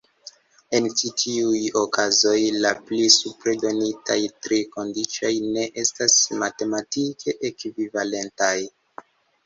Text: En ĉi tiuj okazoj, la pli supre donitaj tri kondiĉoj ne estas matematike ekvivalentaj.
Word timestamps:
En 0.77 0.85
ĉi 1.01 1.11
tiuj 1.23 1.59
okazoj, 1.81 2.39
la 2.63 2.71
pli 2.89 3.11
supre 3.17 3.55
donitaj 3.67 4.19
tri 4.47 4.61
kondiĉoj 4.75 5.33
ne 5.53 5.69
estas 5.85 6.19
matematike 6.43 7.41
ekvivalentaj. 7.53 8.55